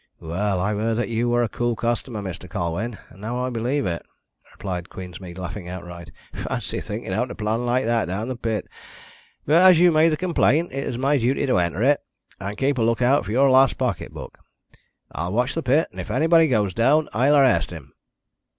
"Well, 0.19 0.59
I've 0.59 0.79
heard 0.79 0.97
that 0.97 1.09
you 1.09 1.29
were 1.29 1.43
a 1.43 1.47
cool 1.47 1.75
customer, 1.75 2.23
Mr. 2.23 2.49
Colwyn, 2.49 2.97
and 3.09 3.21
now 3.21 3.37
I 3.45 3.51
believe 3.51 3.85
it," 3.85 4.01
replied 4.51 4.89
Queensmead, 4.89 5.37
laughing 5.37 5.69
outright. 5.69 6.09
"Fancy 6.33 6.81
thinking 6.81 7.13
out 7.13 7.29
a 7.29 7.35
plan 7.35 7.67
like 7.67 7.85
that 7.85 8.05
down 8.05 8.23
in 8.23 8.29
the 8.29 8.35
pit! 8.35 8.67
But 9.45 9.61
as 9.61 9.79
you've 9.79 9.93
made 9.93 10.09
the 10.09 10.17
complaint 10.17 10.71
it's 10.71 10.97
my 10.97 11.19
duty 11.19 11.45
to 11.45 11.59
enter 11.59 11.83
it, 11.83 12.01
and 12.39 12.57
keep 12.57 12.79
a 12.79 12.81
look 12.81 13.03
out 13.03 13.25
for 13.25 13.31
your 13.31 13.51
lost 13.51 13.77
pocket 13.77 14.11
book. 14.11 14.39
I'll 15.11 15.33
watch 15.33 15.53
the 15.53 15.61
pit, 15.61 15.87
and 15.91 16.01
if 16.01 16.09
anybody 16.09 16.47
goes 16.47 16.73
down 16.73 17.03
it 17.05 17.09
I'll 17.13 17.35
arrest 17.37 17.69
him." 17.69 17.93